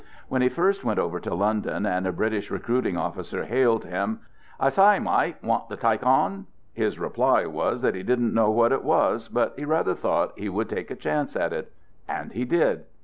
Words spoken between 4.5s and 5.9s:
I s'y, myte, want to